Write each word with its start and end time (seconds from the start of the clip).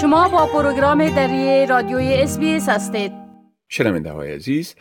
شما 0.00 0.28
با 0.28 0.46
پروگرام 0.46 1.08
دری 1.08 1.66
رادیوی 1.66 2.14
اس 2.14 2.38
هستید. 2.68 3.12
شنونده 3.68 4.12
های 4.12 4.32
عزیز 4.32 4.74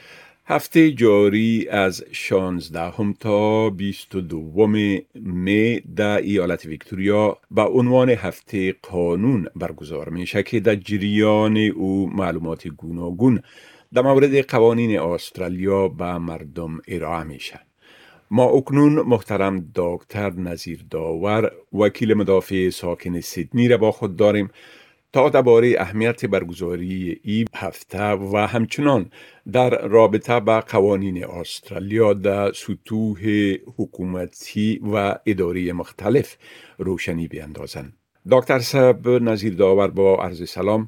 هفته 0.45 0.91
جاری 0.91 1.67
از 1.69 2.03
16 2.11 2.93
تا 3.19 3.69
22 3.69 4.67
می 5.15 5.79
در 5.95 6.17
ایالت 6.17 6.65
ویکتوریا 6.65 7.37
به 7.51 7.61
عنوان 7.61 8.09
هفته 8.09 8.75
قانون 8.81 9.47
برگزار 9.55 10.09
میشه 10.09 10.43
که 10.43 10.59
در 10.59 10.75
جریان 10.75 11.57
او 11.57 12.09
معلومات 12.13 12.67
گوناگون 12.67 13.41
در 13.93 14.01
مورد 14.01 14.49
قوانین 14.49 14.99
استرالیا 14.99 15.87
به 15.87 16.17
مردم 16.17 16.77
ارائه 16.87 17.23
میشه. 17.23 17.59
ما 18.31 18.43
اکنون 18.43 18.93
محترم 18.93 19.71
دکتر 19.75 20.29
نظیر 20.29 20.85
داور 20.89 21.51
وکیل 21.73 22.13
مدافع 22.13 22.69
ساکن 22.69 23.19
سیدنی 23.19 23.67
را 23.67 23.77
با 23.77 23.91
خود 23.91 24.15
داریم. 24.15 24.49
تا 25.13 25.29
درباره 25.29 25.75
اهمیت 25.79 26.25
برگزاری 26.25 27.19
این 27.23 27.47
هفته 27.55 28.11
و 28.11 28.37
همچنان 28.37 29.11
در 29.51 29.87
رابطه 29.87 30.39
با 30.39 30.61
قوانین 30.61 31.25
استرالیا 31.25 32.13
در 32.13 32.51
سطوح 32.51 33.19
حکومتی 33.77 34.81
و 34.93 35.15
اداری 35.25 35.71
مختلف 35.71 36.37
روشنی 36.77 37.27
بیندازند. 37.27 37.93
دکتر 38.31 38.59
صاحب 38.59 39.07
نظیر 39.07 39.53
داور 39.55 39.87
با 39.87 40.15
عرض 40.15 40.49
سلام 40.49 40.87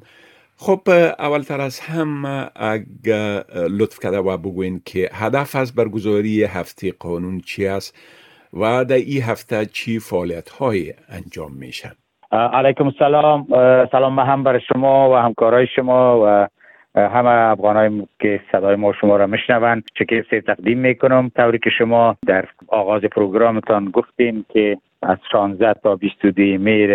خب 0.56 0.82
اولتر 1.18 1.60
از 1.60 1.80
هم 1.80 2.24
اگر 2.56 3.44
لطف 3.68 3.98
کرده 3.98 4.18
و 4.18 4.36
بگوین 4.36 4.82
که 4.84 5.10
هدف 5.12 5.56
از 5.56 5.72
برگزاری 5.72 6.44
هفته 6.44 6.92
قانون 6.92 7.40
چی 7.40 7.66
است 7.66 7.94
و 8.52 8.84
در 8.84 8.96
این 8.96 9.22
هفته 9.22 9.66
چی 9.66 9.98
فعالیت 9.98 10.48
های 10.48 10.94
انجام 11.08 11.52
میشن 11.52 11.92
علیکم 12.32 12.84
السلام. 12.84 13.46
سلام 13.92 14.18
هم 14.18 14.44
برای 14.44 14.60
شما 14.60 15.10
و 15.10 15.14
همکارای 15.14 15.66
شما 15.66 16.20
و 16.24 16.48
همه 16.94 17.30
افغانای 17.30 18.06
که 18.20 18.40
صدای 18.52 18.76
ما 18.76 18.92
شما 18.92 19.16
را 19.16 19.26
میشنوند 19.26 19.84
چکر 19.94 20.40
تقدیم 20.40 20.78
می‌کنم. 20.78 21.30
طوری 21.36 21.58
که 21.58 21.70
شما 21.70 22.16
در 22.26 22.44
آغاز 22.68 23.02
پروگرامتان 23.04 23.84
گفتیم 23.84 24.46
که 24.48 24.78
از 25.02 25.18
16 25.32 25.74
تا 25.74 25.96
22 25.96 26.42
می 26.42 26.86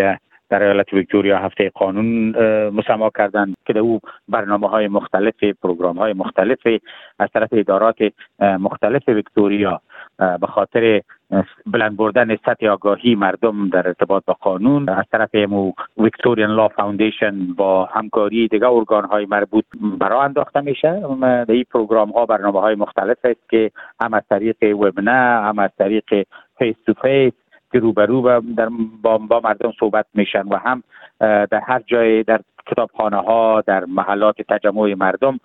در 0.49 0.63
ایالت 0.63 0.93
ویکتوریا 0.93 1.37
هفته 1.37 1.69
قانون 1.69 2.29
مسما 2.69 3.09
کردند 3.17 3.55
که 3.65 3.73
در 3.73 3.79
او 3.79 3.99
برنامه 4.29 4.69
های 4.69 4.87
مختلف 4.87 5.43
پروگرام 5.43 5.97
های 5.97 6.13
مختلف 6.13 6.67
از 7.19 7.29
طرف 7.33 7.49
ادارات 7.51 7.97
مختلف 8.39 9.09
ویکتوریا 9.09 9.81
به 10.17 10.47
خاطر 10.47 11.01
بلند 11.65 11.97
بردن 11.97 12.35
سطح 12.35 12.67
آگاهی 12.67 13.15
مردم 13.15 13.69
در 13.69 13.87
ارتباط 13.87 14.23
با 14.25 14.33
قانون. 14.33 14.89
از 14.89 15.05
طرف 15.11 15.35
مو 15.35 15.71
Victorian 15.97 16.49
Law 16.49 16.67
Foundation 16.67 17.53
با 17.53 17.85
همکاری 17.85 18.47
دیگه 18.47 18.67
ارگان 18.67 19.05
های 19.05 19.25
مربوط 19.25 19.65
به 19.99 20.09
راه 20.09 20.19
انداخته 20.19 20.61
میشه. 20.61 21.01
در 21.21 21.51
این 21.51 21.65
پروگرام 21.71 22.09
ها 22.09 22.25
برنامه 22.25 22.59
های 22.59 22.75
مختلف 22.75 23.17
است 23.23 23.49
که 23.49 23.71
هم 24.01 24.13
از 24.13 24.23
طریق 24.29 24.57
webinar 24.79 25.11
هم 25.11 25.59
از 25.59 25.71
طریق 25.77 26.25
face 26.57 26.75
to 26.85 26.93
face 26.93 27.33
که 27.71 27.79
روبرو 27.79 28.41
در 28.57 28.69
با, 29.01 29.17
با 29.17 29.39
مردم 29.43 29.73
صحبت 29.79 30.05
میشن 30.13 30.43
و 30.47 30.57
هم 30.57 30.83
در 31.19 31.61
هر 31.67 31.81
جای 31.87 32.23
در 32.23 32.41
کتابخانه 32.71 33.17
ها 33.17 33.63
در 33.67 33.85
محلات 33.85 34.35
تجمع 34.49 34.93
مردم 34.93 35.39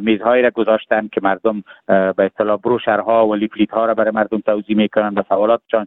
میزهایی 0.00 0.42
را 0.42 0.50
گذاشتن 0.50 1.08
که 1.12 1.20
مردم 1.22 1.64
به 1.86 2.30
اصطلاح 2.32 2.60
brochure 2.64 3.19
ها 3.19 3.26
و 3.26 3.34
leaflet 3.34 3.70
ها 3.70 3.86
را 3.86 3.94
برای 3.94 4.10
مردم 4.10 4.40
توضیح 4.40 4.76
می‌کنن 4.76 5.14
و 5.14 5.22
سوالاتشان 5.28 5.86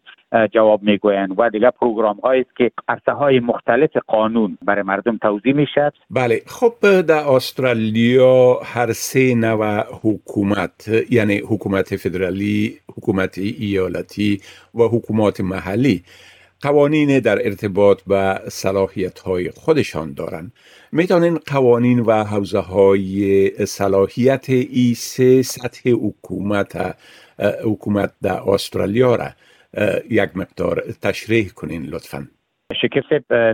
جواب 0.51 0.83
می‌گویند 0.83 1.39
و 1.39 1.49
دیگه 1.49 1.71
پروگرام 1.71 2.19
است 2.23 2.55
که 2.57 2.71
عرصه 2.87 3.11
های 3.11 3.39
مختلف 3.39 3.97
قانون 4.07 4.57
برای 4.61 4.83
مردم 4.83 5.17
توضیح 5.17 5.53
می‌شد 5.53 5.93
بله. 6.09 6.41
خب 6.47 7.01
در 7.01 7.27
استرالیا 7.29 8.59
هر 8.63 8.91
سه 8.91 9.35
نوع 9.35 9.83
حکومت 10.03 10.89
یعنی 11.09 11.37
حکومت 11.37 11.95
فدرالی 11.95 12.73
حکومت 12.99 13.37
ایالتی 13.37 14.41
و 14.75 14.83
حکومات 14.83 15.41
محلی 15.41 16.03
قوانین 16.61 17.19
در 17.19 17.45
ارتباط 17.45 18.01
به 18.03 18.39
صلاحیت 18.47 19.19
های 19.19 19.49
خودشان 19.49 20.13
دارند. 20.13 20.51
می‌تونین 20.91 21.37
قوانین 21.47 21.99
و 21.99 22.23
حوزه 22.23 22.59
های 22.59 23.49
صلاحیت 23.65 24.49
ای 24.49 24.93
سه 24.93 25.41
سطح 25.41 25.89
حکومت 25.89 26.95
حکومت 27.63 28.11
در 28.21 28.39
استرالیا 28.49 29.15
را 29.15 29.29
یک 30.09 30.29
مقدار 30.35 30.83
تشریح 31.01 31.49
کنین 31.49 31.83
لطفا. 31.83 32.27
شکر 32.81 33.01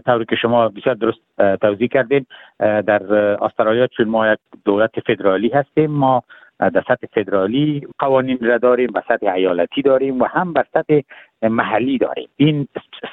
طوری 0.05 0.25
که 0.29 0.35
شما 0.41 0.69
بسیار 0.69 0.95
درست 0.95 1.19
توضیح 1.61 1.87
کردین 1.87 2.25
در 2.59 3.13
استرالیا 3.43 3.87
چون 3.87 4.07
ما 4.07 4.33
یک 4.33 4.39
دولت 4.65 4.91
فدرالی 5.07 5.49
هستیم 5.49 5.91
ما 5.91 6.23
در 6.59 6.83
سطح 6.87 7.07
فدرالی 7.13 7.87
قوانین 7.99 8.37
را 8.41 8.57
داریم 8.57 8.89
و 8.95 9.01
سطح 9.07 9.33
ایالتی 9.33 9.81
داریم 9.81 10.21
و 10.21 10.25
هم 10.25 10.53
بر 10.53 10.65
سطح 10.73 10.99
محلی 11.41 11.97
داریم. 11.97 12.29
این 12.35 12.67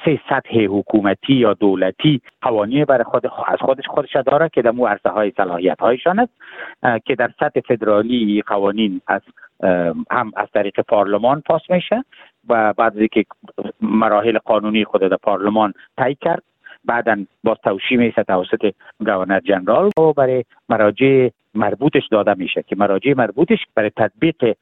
سه 0.05 0.19
سطح 0.29 0.59
حکومتی 0.59 1.33
یا 1.33 1.53
دولتی 1.53 2.21
قوانین 2.41 2.85
برای 2.85 3.03
خود 3.03 3.25
از 3.25 3.59
خودش 3.59 3.87
خودش 3.87 4.15
داره 4.15 4.49
که 4.53 4.61
در 4.61 4.71
مو 4.71 4.87
عرصه 4.87 5.09
های 5.09 5.31
صلاحیت 5.37 5.79
هایشان 5.79 6.19
است 6.19 6.33
که 7.05 7.15
در 7.15 7.31
سطح 7.39 7.59
فدرالی 7.59 8.41
قوانین 8.47 9.01
از 9.07 9.21
هم 10.11 10.31
از 10.35 10.47
طریق 10.53 10.79
پارلمان 10.79 11.41
پاس 11.41 11.61
میشه 11.69 12.03
و 12.49 12.73
بعد 12.73 13.07
که 13.11 13.25
مراحل 13.81 14.37
قانونی 14.37 14.85
خود 14.85 15.01
در 15.01 15.17
پارلمان 15.17 15.73
طی 15.97 16.15
کرد 16.15 16.43
بعدا 16.85 17.25
با 17.43 17.55
توشی 17.55 17.97
میشه 17.97 18.23
توسط 18.23 18.73
گورنر 18.99 19.39
جنرال 19.39 19.89
و 19.99 20.13
برای 20.13 20.43
مراجع 20.69 21.29
مربوطش 21.55 22.07
داده 22.11 22.33
میشه 22.33 22.63
که 22.67 22.75
مراجع 22.75 23.13
مربوطش 23.17 23.57
برای 23.75 23.91
تطبیق 23.97 24.55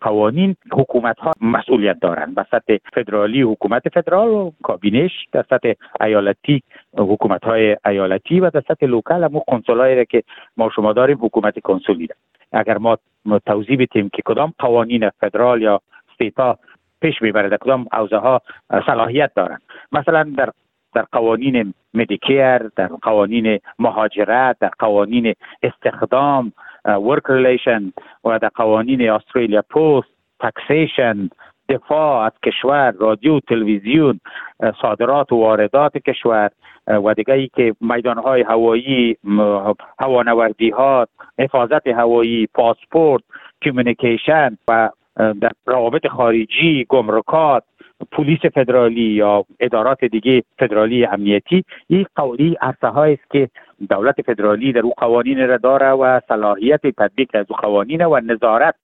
قوانین 0.00 0.56
حکومت 0.72 1.18
ها 1.18 1.32
مسئولیت 1.40 2.00
دارند 2.00 2.32
و 2.36 2.44
سطح 2.50 2.76
فدرالی 2.92 3.42
حکومت 3.42 3.88
فدرال 3.88 4.28
و 4.28 4.50
کابینش 4.62 5.10
در 5.32 5.44
سطح 5.50 5.72
ایالتی 6.00 6.62
حکومت 6.98 7.44
های 7.44 7.76
ایالتی 7.86 8.40
و 8.40 8.50
در 8.50 8.62
سطح 8.68 8.86
local 8.86 9.24
هم 9.24 9.40
council 9.46 9.93
ایی 9.93 10.06
که 10.06 10.22
ما 10.56 10.70
شما 10.76 10.92
داریم 10.92 11.18
حکومت 11.20 11.58
council 11.58 12.02
ی 12.02 12.08
اگر 12.52 12.78
ما 12.78 12.98
توضیح 13.46 13.78
بدیم 13.78 14.08
که 14.08 14.22
کدام 14.24 14.52
قوانین 14.58 15.10
فدرال 15.10 15.62
یا 15.62 15.80
state 16.10 16.50
ها 16.50 16.58
پیش 17.00 17.22
می‌بره 17.22 17.48
در 17.48 17.56
کدام 17.56 17.86
حوزه 17.92 18.16
ها 18.16 18.40
صلاحیت 18.86 19.30
دارند 19.34 19.62
مثلا 19.92 20.32
در 20.36 20.50
در 20.94 21.04
قوانین 21.12 21.74
Medicare 21.94 22.58
در 22.58 22.86
قوانین 22.86 23.58
مهاجرت 23.78 24.56
در 24.60 24.70
قوانین 24.78 25.34
استخدام 25.62 26.52
work 26.84 27.22
relation 27.28 27.92
و 28.24 28.38
در 28.38 28.48
قوانین 28.48 29.10
استرالیا 29.10 29.62
post 29.70 30.08
taxation 30.40 31.28
دفاع 31.68 32.26
از 32.26 32.32
کشور 32.44 32.90
رادیو 32.90 33.40
تلویزیون 33.40 34.20
صادرات 34.82 35.32
و 35.32 35.36
واردات 35.36 35.98
کشور 35.98 36.50
و 36.86 37.14
دیگه 37.14 37.34
ای 37.34 37.50
که 37.54 37.74
میدان 37.80 38.18
های 38.18 38.42
هوایی 38.42 39.16
هوانوردی 39.98 40.70
ها 40.70 41.06
حفاظت 41.38 41.86
هوایی 41.86 42.46
پاسپورت 42.46 43.22
کمیونیکیشن 43.62 44.58
و 44.68 44.90
در 45.16 45.50
روابط 45.66 46.06
خارجی 46.06 46.86
گمرکات 46.88 47.62
پلیس 48.12 48.40
فدرالی 48.40 49.00
یا 49.00 49.44
ادارات 49.60 50.04
دیگه 50.04 50.42
فدرالی 50.58 51.06
امنیتی 51.06 51.64
این 51.86 52.06
قولی 52.16 52.56
عرصه 52.60 52.98
است 52.98 53.30
که 53.30 53.48
دولت 53.90 54.22
فدرالی 54.22 54.72
در 54.72 54.80
او 54.80 54.92
قوانین 54.96 55.48
را 55.48 55.56
داره 55.56 55.90
و 55.90 56.20
صلاحیت 56.28 56.86
تطبیق 56.86 57.28
از 57.34 57.46
او 57.48 57.56
قوانین 57.56 58.04
و 58.04 58.20
نظارت 58.20 58.74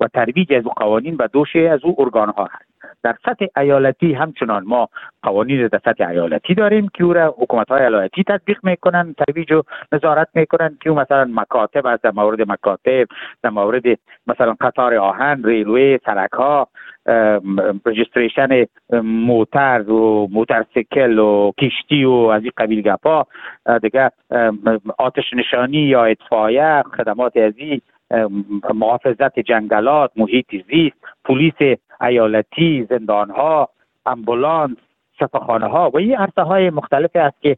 و 0.00 0.08
ترویج 0.08 0.52
از 0.52 0.66
او 0.66 0.72
قوانین 0.76 1.16
به 1.16 1.28
دوشه 1.32 1.58
از 1.58 1.80
او 1.84 1.96
ارگان 1.98 2.28
ها 2.28 2.44
هست. 2.44 2.67
در 3.02 3.14
سطح 3.24 3.46
ایالتی 3.56 4.12
همچنان 4.12 4.64
ما 4.64 4.88
قوانین 5.22 5.66
در 5.66 5.80
سطح 5.84 6.08
ایالتی 6.08 6.54
داریم 6.54 6.88
که 6.94 7.04
او 7.04 7.12
را 7.12 7.34
حکومت 7.38 7.68
های 7.68 7.82
ایالتی 7.82 8.24
تطبیق 8.24 8.58
می‌کنن 8.62 9.14
ترویج 9.18 9.52
و 9.52 9.62
نظارت 9.92 10.28
می‌کنن 10.34 10.78
که 10.82 10.90
مثلا 10.90 11.30
مکاتب 11.34 11.86
از 11.86 12.00
در 12.02 12.10
مورد 12.10 12.50
مکاتب 12.50 13.06
در 13.42 13.50
مورد 13.50 13.84
مثلا 14.26 14.56
قطار 14.60 14.94
آهن 14.94 15.42
ریلوی 15.44 15.98
سرک 16.04 16.32
ها 16.32 16.68
رجستریشن 17.86 18.64
موتر 19.02 19.90
و 19.90 20.28
موترسیکل 20.30 21.18
و 21.18 21.52
کشتی 21.60 22.04
و 22.04 22.12
از 22.12 22.42
این 22.42 22.52
قبیل 22.56 22.82
گپا 22.82 23.26
دیگه 23.82 24.10
آتش 24.98 25.34
نشانی 25.34 25.78
یا 25.78 26.04
اطفایه 26.04 26.82
خدمات 26.96 27.36
از 27.36 27.52
محافظت 28.74 29.38
جنگلات 29.38 30.10
محیط 30.16 30.46
زیست 30.70 30.96
پلیس 31.24 31.78
ایالتی 32.00 32.86
زندان 32.90 33.30
ها 33.30 33.68
امبولانس 34.06 34.76
شفاخانه 35.20 35.66
ها 35.66 35.90
و 35.90 35.96
این 35.96 36.16
عرصه 36.16 36.42
های 36.42 36.70
مختلف 36.70 37.10
است 37.14 37.42
که 37.42 37.56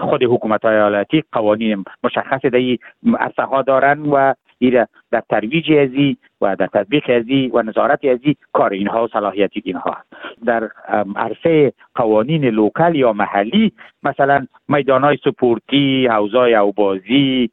خود 0.00 0.22
حکومت 0.22 0.64
های 0.64 0.74
ایالتی 0.74 1.24
قوانین 1.32 1.84
مشخص 2.04 2.40
در 2.40 2.56
این 2.56 2.78
عرصه 3.18 3.42
ها 3.42 3.62
دارن 3.62 4.00
و 4.00 4.34
ایره 4.58 4.88
در 5.10 5.22
ترویج 5.30 5.72
ازی 5.72 6.16
و 6.40 6.56
در 6.56 6.66
تطبیق 6.66 7.10
ازی 7.10 7.50
و 7.54 7.62
نظارت 7.62 8.04
ازی 8.04 8.36
کار 8.52 8.72
اینها 8.72 9.04
و 9.04 9.08
صلاحیت 9.08 9.50
اینها 9.64 9.96
در 10.44 10.70
عرصه 11.16 11.72
قوانین 11.94 12.44
local 12.44 12.94
یا 12.94 13.12
محلی 13.12 13.72
مثلا 14.02 14.46
میدان 14.68 15.04
های 15.04 15.18
سپورتی 15.24 16.06
حوزای 16.06 16.54
اوبازی 16.54 17.50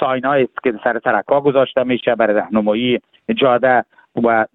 sign 0.00 0.24
های 0.24 0.48
که 0.64 0.74
سر 0.84 1.00
سرکا 1.04 1.40
گذاشته 1.40 1.84
میشه 1.84 2.14
برای 2.14 2.36
رهنمایی 2.36 3.00
جاده 3.36 3.84
و 4.24 4.46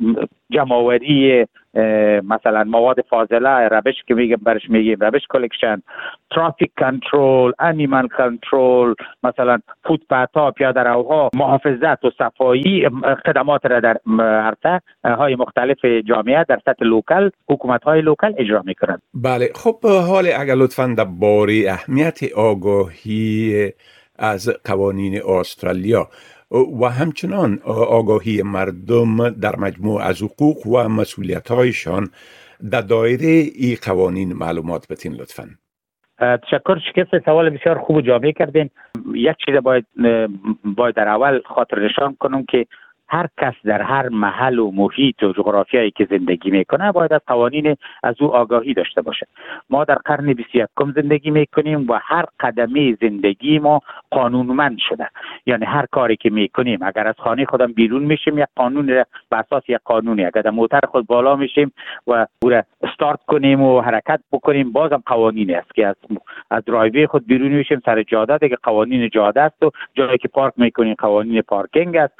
جمعوری 0.50 1.46
مثلا 2.24 2.64
مواد 2.64 3.02
فاضله 3.10 3.68
rubbish 3.68 3.96
که 4.08 4.14
میگم 4.14 4.36
برش 4.36 4.70
میگیم 4.70 4.98
rubbish 5.00 5.22
collection 5.30 5.82
traffic 6.32 6.72
control 6.78 7.52
animal 7.60 8.08
control 8.08 8.94
مثلا 9.24 9.60
footpath 9.84 10.30
ها 10.36 10.52
پیاده 10.52 10.80
روها 10.80 11.30
محافظت 11.36 12.06
و 12.06 12.12
صفایی 12.18 12.90
خدمات 13.26 13.66
را 13.66 13.80
در 13.80 13.98
عرصه 14.20 14.82
های 15.06 15.36
مختلف 15.36 15.86
جامعه 15.86 16.46
در 16.50 16.60
سطح 16.66 16.86
local 16.86 17.30
حکومت 17.50 17.84
های 17.84 18.02
local 18.02 18.34
اجرا 18.38 18.64
می‌کنند. 18.66 19.02
بله. 19.14 19.50
خب 19.56 19.86
حال 19.86 20.26
اگر 20.40 20.56
لطفا 20.56 20.94
در 20.98 21.04
باری 21.04 21.68
اهمیت 21.68 22.20
آگاهی 22.36 23.74
از 24.20 24.50
قوانین 24.66 25.22
استرالیا 25.40 26.08
و 26.52 26.86
همچنان 26.86 27.60
آگاهی 27.90 28.42
مردم 28.42 29.30
در 29.30 29.56
مجموع 29.56 30.02
از 30.02 30.24
حقوق 30.24 30.68
و 30.68 30.88
مسئولیت 30.90 31.52
هایشان 31.52 32.08
در 32.72 32.82
دایره 32.82 33.44
ای 33.56 33.78
قوانین 33.86 34.34
معلومات 34.34 34.88
بتین 34.88 35.14
لطفا. 35.14 35.50
تشکر. 36.20 36.80
شکست 36.90 37.26
سوال 37.26 37.50
بسیار 37.50 37.80
خوب 37.80 37.96
و 37.96 38.02
جامعه 38.02 38.32
کردین. 38.32 38.70
یک 39.14 39.36
چیز 39.46 39.56
باید 39.56 39.86
باید 40.64 40.96
در 40.96 41.08
اول 41.08 41.42
خاطر 41.46 41.86
نشان 41.86 42.16
کنم 42.20 42.46
که 42.46 42.66
هر 43.08 43.28
کس 43.38 43.54
در 43.66 43.82
هر 43.82 44.10
محل 44.10 44.60
و 44.60 44.72
محیط 44.72 45.24
و 45.24 45.34
جغرافیایی 45.34 45.92
که 45.92 46.08
زندگی 46.10 46.52
می‌کنه 46.52 46.92
باید 46.92 47.14
از 47.14 47.22
قوانین 47.28 47.76
از 48.04 48.16
او 48.22 48.36
آگاهی 48.36 48.74
داشته 48.74 49.02
باشه. 49.02 49.28
ما 49.70 49.84
در 49.84 49.96
قرن 49.96 50.34
21 50.34 50.70
زندگی 50.96 51.32
می‌کنیم 51.32 51.86
و 51.90 52.00
هر 52.04 52.26
قدمه 52.40 52.98
زندگی 53.02 53.60
ما 53.60 53.82
قانونمند 54.12 54.78
شده. 54.90 55.10
یعنی 55.46 55.66
هر 55.66 55.86
کاری 55.92 56.16
که 56.16 56.30
می‌کنیم 56.30 56.80
اگر 56.82 57.08
از 57.08 57.16
خانه 57.18 57.46
خودم 57.46 57.74
بیرون 57.74 58.04
میشیم 58.04 58.38
یک 58.38 58.48
قانون 58.56 58.86
به 58.86 59.06
اساس 59.32 59.64
یک 59.68 59.80
قانونی. 59.86 60.26
اگر 60.26 60.42
در 60.42 60.50
موتر 60.50 60.80
خود 60.88 61.08
بالا 61.08 61.36
میشیم 61.36 61.72
و 62.08 62.26
او 62.42 62.52
استارت 62.82 63.20
کنیم 63.28 63.62
و 63.62 63.82
حرکت 63.82 64.20
بکنیم 64.32 64.72
بازم 64.72 65.04
قوانینی 65.06 65.54
است 65.54 65.76
که 65.76 65.88
از 65.88 65.96
از 66.52 66.66
driveway 66.66 67.08
خود 67.08 67.28
بیرون 67.28 67.52
میشیم 67.52 67.82
سر 67.86 68.04
جاده 68.04 68.38
دیگه 68.38 68.58
قوانین 68.64 69.10
جاده 69.10 69.42
است 69.42 69.64
و 69.64 69.72
جایی 69.94 70.18
که 70.18 70.28
پارک 70.28 70.54
می‌کنیم 70.58 70.96
قوانین 70.98 71.42
پارکینگ 71.42 71.96
است. 71.96 72.14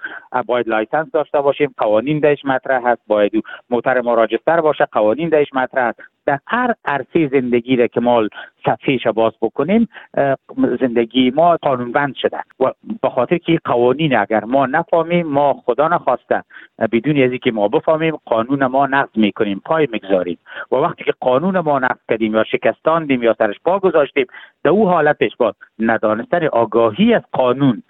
باید 0.46 0.70
licence 0.76 1.12
داشته 1.12 1.42
باشیم 1.42 1.74
قوانین 1.78 2.20
درش 2.20 2.46
مطرح 2.46 2.88
هست 2.88 3.02
باید 3.08 3.44
موتر 3.70 4.02
راجستر 4.02 4.62
باشه 4.62 4.86
قوانین 4.92 5.30
درش 5.30 5.54
مطرح 5.54 5.88
هست. 5.88 6.02
در 6.26 6.40
هر 6.48 6.74
عرصه 6.86 7.28
زندگی 7.28 7.76
را 7.76 7.88
که 7.88 8.00
ما 8.00 8.28
صفحهش 8.66 9.08
باز 9.08 9.34
بکنیم 9.42 9.90
زندگی 10.80 11.32
ما 11.36 11.58
قانونبند 11.62 12.16
شده 12.16 12.38
و 12.60 12.72
به 13.02 13.10
خاطر 13.10 13.38
که 13.38 13.60
قوانین 13.66 14.16
اگر 14.16 14.44
ما 14.44 14.66
نفهمیم 14.66 15.28
ما 15.28 15.64
خدا 15.66 15.88
نخواسته 15.88 16.44
بدون 16.92 17.24
از 17.24 17.32
که 17.32 17.52
ما 17.52 17.68
بفهمیم 17.68 18.16
قانون 18.26 18.66
ما 18.66 18.88
نقض 18.88 19.18
می‌کنیم 19.18 19.62
پای 19.66 19.88
می‌گذاریم. 19.92 20.38
و 20.72 20.76
وقتی 20.76 21.04
که 21.04 21.14
قانون 21.20 21.60
ما 21.60 21.80
نقض 21.80 22.00
کردیم 22.10 22.36
یا 22.36 22.44
شکستاندیم 22.44 23.24
یا 23.24 23.36
سرش 23.38 23.56
پا 23.66 23.80
گذاشتیم 23.80 24.26
در 24.64 24.70
او 24.70 24.90
حالتش 24.90 25.36
باز 25.38 25.54
ندانستن 25.80 26.48
آگاهی 26.48 27.14
از 27.14 27.22
قانون 27.32 27.84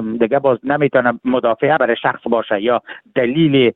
دیگه 0.00 0.38
باز 0.38 0.58
نمی‌تونم 0.64 1.20
مدافعه 1.24 1.78
برای 1.78 1.96
شخص 1.96 2.20
باشه 2.24 2.62
یا 2.62 2.82
دلیل 3.14 3.72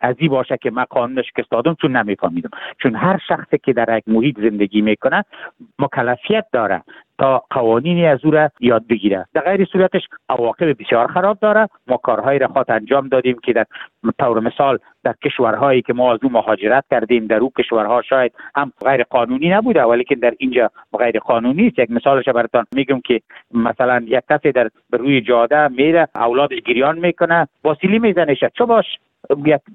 ازی 0.00 0.28
باشه 0.28 0.56
که 0.56 0.70
من 0.70 0.84
قانونش 0.90 1.24
شکست 1.36 1.76
چون 1.80 1.96
نمیفهمیدم. 1.96 2.50
چون 2.78 2.94
هر 2.94 3.20
شخصی 3.28 3.58
که 3.58 3.72
در 3.72 3.98
یک 3.98 4.04
محیط 4.06 4.40
زندگی 4.40 4.82
می‌کنه 4.82 5.24
مکلفیت 5.78 6.46
داره. 6.52 6.82
تا 7.20 7.42
قوانینی 7.50 8.06
از 8.06 8.24
او 8.24 8.30
را 8.30 8.50
یاد 8.60 8.86
بگیره 8.86 9.26
در 9.34 9.40
غیر 9.40 9.64
صورتش 9.64 10.02
عواقب 10.28 10.82
بسیار 10.82 11.06
خراب 11.06 11.38
داره 11.38 11.68
ما 11.86 11.96
کارهایی 11.96 12.38
را 12.38 12.48
خواهد 12.48 12.70
انجام 12.70 13.08
دادیم 13.08 13.36
که 13.44 13.52
در 13.52 13.66
طور 14.18 14.40
مثال 14.40 14.78
در 15.04 15.14
کشورهایی 15.24 15.82
که 15.82 15.92
ما 15.92 16.12
از 16.12 16.18
او 16.22 16.32
مهاجرت 16.32 16.84
کردیم 16.90 17.26
در 17.26 17.36
او 17.36 17.50
کشورها 17.58 18.02
شاید 18.02 18.32
هم 18.56 18.72
غیر 18.84 19.02
قانونی 19.02 19.48
نبوده 19.48 19.82
ولی 19.82 20.04
که 20.04 20.14
در 20.14 20.34
اینجا 20.38 20.70
غیر 20.98 21.18
قانونی 21.18 21.66
است. 21.66 21.78
یک 21.78 21.90
مثالش 21.90 22.28
براتون 22.28 22.64
میگم 22.74 23.00
که 23.00 23.20
مثلا 23.54 24.02
یک 24.06 24.24
کسی 24.30 24.52
در 24.52 24.68
روی 24.92 25.20
جاده 25.20 25.68
میره 25.68 26.08
اولاد 26.14 26.52
گریان 26.52 26.98
می‌کنه 26.98 27.48
واسیلی 27.64 27.98
می‌زنه 27.98 28.34
چه 28.34 28.64
باش؟ 28.64 28.86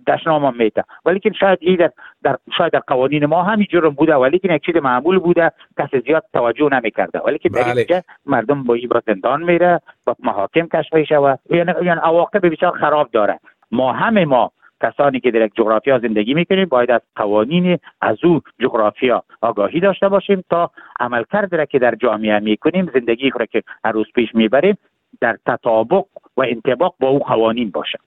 دشنام 0.07 0.45
هم 0.45 0.53
میته. 0.57 0.83
ولی 1.05 1.19
که 1.19 1.31
شاید 1.39 1.59
این 1.61 1.75
در, 1.75 1.91
در 2.23 2.37
شاید 2.57 2.71
در 2.71 2.79
قوانین 2.79 3.25
ما 3.25 3.43
همین 3.43 3.67
جرم 3.71 3.89
بوده 3.89 4.15
ولی 4.15 4.39
که 4.39 4.53
یک 4.53 4.65
چیز 4.65 4.75
معمول 4.75 5.19
بوده 5.19 5.51
کس 5.79 5.95
زیاد 6.05 6.23
توجه 6.33 6.69
نمی‌کرده. 6.71 7.19
ولی 7.19 7.37
که 7.37 7.49
در 7.49 7.63
بله. 7.63 7.75
اینجا 7.77 8.01
مردم 8.25 8.63
با 8.63 8.73
این 8.73 8.89
زندان 9.07 9.43
میره 9.43 9.81
با 10.05 10.15
محاکم 10.23 10.67
کشف 10.67 10.93
میشه 10.93 11.17
و 11.17 11.35
یعنی, 11.49 11.73
یعنی 11.83 11.99
عواقب 12.03 12.51
بسیار 12.51 12.77
خراب 12.77 13.09
داره. 13.11 13.39
ما 13.71 13.93
همه 13.93 14.25
ما 14.25 14.51
کسانی 14.83 15.19
که 15.19 15.31
در 15.31 15.45
یک 15.45 15.51
جغرافیا 15.55 15.99
زندگی 15.99 16.33
می‌کنیم 16.33 16.65
باید 16.65 16.91
از 16.91 17.01
قوانین 17.15 17.77
از 18.01 18.17
او 18.23 18.41
جغرافیا 18.59 19.23
آگاهی 19.41 19.79
داشته 19.79 20.09
باشیم 20.09 20.43
تا 20.49 20.71
عملکرد 20.99 21.55
را 21.55 21.65
که 21.65 21.79
در 21.79 21.95
جامعه 21.95 22.39
می‌کنیم 22.39 22.91
زندگی 22.93 23.31
را 23.39 23.45
که 23.45 23.63
هر 23.85 23.91
روز 23.91 24.05
پیش 24.15 24.35
می‌بریم 24.35 24.77
در 25.21 25.37
تطابق 25.45 26.05
و 26.37 26.41
انطباق 26.41 26.95
با 26.99 27.07
او 27.07 27.19
قوانین 27.19 27.71
باشه. 27.71 27.99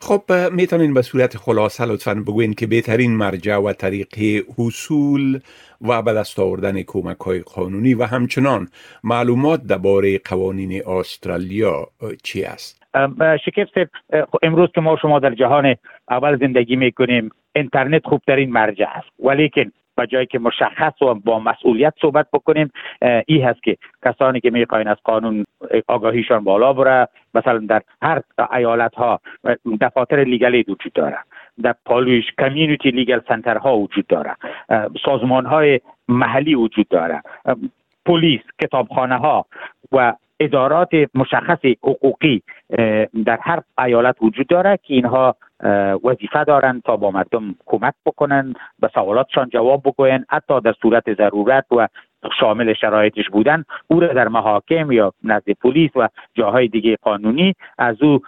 خب 0.00 0.22
می‌تونین 0.52 0.94
به 0.94 1.02
صورت 1.02 1.36
خلاصه 1.36 1.84
لطفا 1.84 2.14
بگوین 2.14 2.54
که 2.54 2.66
بهترین 2.66 3.16
مرجع 3.16 3.56
و 3.56 3.72
طریق 3.72 4.14
حصول 4.58 5.40
و 5.80 6.02
به 6.02 6.12
دست 6.12 6.38
آوردن 6.38 6.82
کمک 6.82 7.16
های 7.16 7.40
قانونی 7.40 7.94
و 7.94 8.04
همچنان 8.04 8.68
معلومات 9.04 9.62
درباره 9.62 10.18
قوانین 10.18 10.82
استرالیا 10.86 11.86
چی 12.22 12.44
است؟ 12.44 12.78
شکیف 13.44 13.68
امروز 14.42 14.68
که 14.74 14.80
ما 14.80 14.96
شما 15.02 15.18
در 15.18 15.34
جهان 15.34 15.76
اول 16.10 16.38
زندگی 16.38 16.76
می‌کنیم 16.76 17.30
اینترنت 17.56 18.06
خوبترین 18.06 18.50
مرجع 18.50 18.86
است 18.94 19.08
ولیکن 19.18 19.72
و 19.98 20.06
جایی 20.06 20.26
که 20.26 20.38
مشخص 20.38 21.02
و 21.02 21.14
با 21.14 21.40
مسئولیت 21.40 21.94
صحبت 22.00 22.26
بکنیم 22.32 22.70
ای 23.26 23.40
هست 23.40 23.62
که 23.62 23.76
کسانی 24.04 24.40
که 24.40 24.50
می‌خواین 24.50 24.88
از 24.88 24.96
قانون 25.04 25.44
آگاهیشان 25.88 26.44
بالا 26.44 26.72
بره 26.72 27.08
مثلا 27.34 27.58
در 27.58 27.82
هر 28.02 28.22
ایالت 28.52 28.94
ها 28.94 29.20
دفاتر 29.80 30.24
لیگلی 30.24 30.64
وجود 30.68 30.92
داره 30.92 31.18
در 31.62 31.74
پالویش 31.84 32.24
کمیونیتی 32.38 32.90
لیگل 32.90 33.20
سنتر 33.28 33.56
ها 33.56 33.76
وجود 33.76 34.06
داره 34.06 34.36
سازمان 35.04 35.46
های 35.46 35.80
محلی 36.08 36.54
وجود 36.54 36.88
داره 36.88 37.22
پلیس 38.06 38.40
کتابخانه 38.60 39.16
ها 39.16 39.46
و 39.92 40.14
ادارات 40.40 40.90
مشخص 41.14 41.64
حقوقی 41.82 42.42
در 43.24 43.38
هر 43.42 43.62
ایالت 43.78 44.16
وجود 44.22 44.46
داره 44.46 44.78
که 44.82 44.94
اینها 44.94 45.36
وظیفه 46.04 46.44
دارند 46.44 46.82
تا 46.82 46.96
با 46.96 47.10
مردم 47.10 47.54
کمک 47.66 47.94
بکنن 48.06 48.54
به 48.78 48.90
سوالاتشان 48.94 49.48
جواب 49.48 49.82
بگوین 49.82 50.24
حتی 50.28 50.60
در 50.60 50.74
صورت 50.82 51.14
ضرورت 51.14 51.64
و 51.70 51.88
شامل 52.40 52.74
شرایطش 52.74 53.28
بودن 53.32 53.64
او 53.88 54.00
را 54.00 54.12
در 54.12 54.28
محاکم 54.28 54.92
یا 54.92 55.12
نزد 55.24 55.50
پلیس 55.50 55.90
و 55.96 56.08
جاهای 56.34 56.68
دیگه 56.68 56.96
قانونی 57.02 57.54
از 57.78 58.02
او 58.02 58.20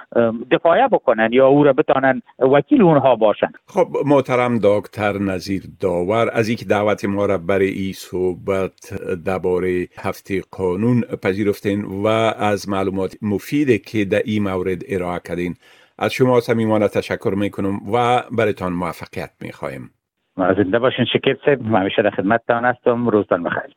دفاع 0.50 0.88
بکنن 0.88 1.28
یا 1.32 1.46
او 1.46 1.64
را 1.64 1.72
بتانن 1.72 2.22
وکیل 2.38 2.82
اونها 2.82 3.16
باشن. 3.16 3.52
خب 3.66 3.86
محترم 4.06 4.58
دکتر 4.62 5.12
نظیر 5.12 5.62
داور 5.80 6.30
از 6.32 6.48
اینکه 6.48 6.64
دعوت 6.64 7.04
ما 7.04 7.26
را 7.26 7.38
برای 7.38 7.68
این 7.68 7.92
صحبت 7.92 8.94
درباره 9.24 9.86
هفته 9.98 10.42
قانون 10.50 11.00
پذیرفتین 11.00 11.84
و 11.84 12.06
از 12.38 12.68
معلومات 12.68 13.16
مفیده 13.22 13.78
که 13.78 14.04
در 14.04 14.22
این 14.24 14.42
مورد 14.42 14.82
ارائه 14.88 15.20
کردین. 15.24 15.54
از 15.98 16.12
شما 16.12 16.40
صمیمانه 16.40 16.88
تشکر 16.88 17.34
می‌کنم 17.36 17.80
و 17.92 18.22
برایتان 18.38 18.72
موفقیت 18.72 19.30
می‌خواهیم 19.40 19.90
زنده 20.36 20.78
باشین 20.78 21.04
شکر 21.04 21.36
صاحب 21.44 21.62
همیشه 21.62 22.02
در 22.02 22.10
خدمتتان 22.10 22.64
هستم. 22.64 23.08
روزتان 23.08 23.42
بخیر. 23.42 23.76